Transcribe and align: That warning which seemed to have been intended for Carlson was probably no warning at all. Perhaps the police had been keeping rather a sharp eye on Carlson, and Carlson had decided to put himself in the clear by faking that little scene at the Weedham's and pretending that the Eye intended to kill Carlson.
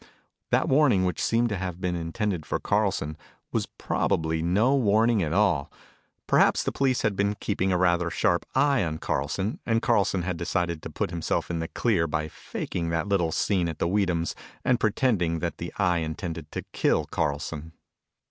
That 0.49 0.67
warning 0.67 1.05
which 1.05 1.21
seemed 1.23 1.49
to 1.49 1.57
have 1.57 1.79
been 1.79 1.95
intended 1.95 2.43
for 2.43 2.59
Carlson 2.59 3.17
was 3.51 3.67
probably 3.67 4.41
no 4.41 4.73
warning 4.75 5.21
at 5.21 5.31
all. 5.31 5.71
Perhaps 6.25 6.63
the 6.63 6.71
police 6.71 7.03
had 7.03 7.15
been 7.15 7.35
keeping 7.35 7.69
rather 7.71 8.07
a 8.07 8.11
sharp 8.11 8.43
eye 8.55 8.83
on 8.83 8.97
Carlson, 8.97 9.59
and 9.63 9.79
Carlson 9.79 10.23
had 10.23 10.37
decided 10.37 10.81
to 10.81 10.89
put 10.89 11.11
himself 11.11 11.51
in 11.51 11.59
the 11.59 11.67
clear 11.67 12.07
by 12.07 12.27
faking 12.29 12.89
that 12.89 13.07
little 13.09 13.31
scene 13.31 13.69
at 13.69 13.77
the 13.77 13.87
Weedham's 13.87 14.33
and 14.65 14.79
pretending 14.79 15.37
that 15.37 15.59
the 15.59 15.71
Eye 15.77 15.99
intended 15.99 16.51
to 16.53 16.63
kill 16.71 17.05
Carlson. 17.05 17.73